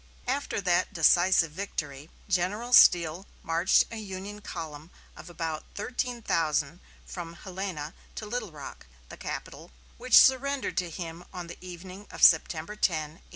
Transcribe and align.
After 0.25 0.59
that 0.61 0.91
decisive 0.93 1.51
victory, 1.51 2.09
General 2.27 2.73
Steele 2.73 3.27
marched 3.43 3.83
a 3.91 3.97
Union 3.97 4.41
column 4.41 4.89
of 5.15 5.29
about 5.29 5.63
thirteen 5.75 6.23
thousand 6.23 6.79
from 7.05 7.33
Helena 7.35 7.93
to 8.15 8.25
Little 8.25 8.51
Rock, 8.51 8.87
the 9.09 9.17
capital, 9.17 9.69
which 9.99 10.17
surrendered 10.17 10.77
to 10.77 10.89
him 10.89 11.23
on 11.31 11.45
the 11.45 11.57
evening 11.61 12.07
of 12.09 12.23
September 12.23 12.75
10, 12.75 12.77
1863. 13.21 13.29